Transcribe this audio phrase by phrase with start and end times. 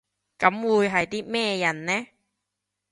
[0.39, 2.07] 噉會係啲咩人呢？